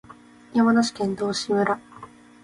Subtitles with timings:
[0.55, 1.79] 山梨県道志村